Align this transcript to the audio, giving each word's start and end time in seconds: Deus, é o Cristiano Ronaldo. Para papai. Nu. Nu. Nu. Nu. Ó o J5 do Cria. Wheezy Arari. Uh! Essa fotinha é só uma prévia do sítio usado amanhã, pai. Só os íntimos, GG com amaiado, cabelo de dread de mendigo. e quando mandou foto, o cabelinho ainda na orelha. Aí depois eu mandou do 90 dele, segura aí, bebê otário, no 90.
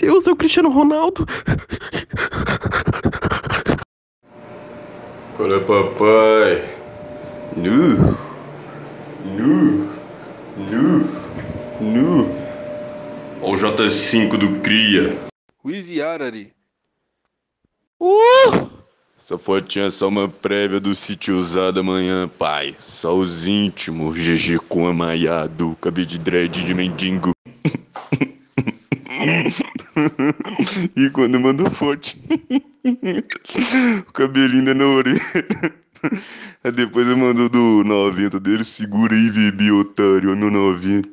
Deus, 0.00 0.26
é 0.26 0.30
o 0.30 0.36
Cristiano 0.36 0.70
Ronaldo. 0.70 1.26
Para 5.36 5.60
papai. 5.60 6.74
Nu. 7.54 8.16
Nu. 9.26 9.90
Nu. 10.56 11.04
Nu. 11.80 12.34
Ó 13.42 13.50
o 13.50 13.52
J5 13.52 14.38
do 14.38 14.60
Cria. 14.60 15.18
Wheezy 15.62 16.00
Arari. 16.00 16.50
Uh! 18.00 18.70
Essa 19.18 19.36
fotinha 19.36 19.84
é 19.84 19.90
só 19.90 20.08
uma 20.08 20.30
prévia 20.30 20.80
do 20.80 20.94
sítio 20.94 21.36
usado 21.36 21.80
amanhã, 21.80 22.26
pai. 22.26 22.74
Só 22.86 23.14
os 23.14 23.46
íntimos, 23.46 24.18
GG 24.18 24.60
com 24.66 24.88
amaiado, 24.88 25.76
cabelo 25.78 26.06
de 26.06 26.18
dread 26.18 26.64
de 26.64 26.74
mendigo. 26.74 27.32
e 30.96 31.10
quando 31.10 31.40
mandou 31.40 31.70
foto, 31.70 32.14
o 34.08 34.12
cabelinho 34.12 34.58
ainda 34.58 34.74
na 34.74 34.86
orelha. 34.86 35.20
Aí 36.64 36.72
depois 36.72 37.08
eu 37.08 37.16
mandou 37.16 37.48
do 37.48 37.84
90 37.84 38.38
dele, 38.40 38.64
segura 38.64 39.14
aí, 39.14 39.30
bebê 39.30 39.70
otário, 39.70 40.34
no 40.36 40.50
90. 40.50 41.10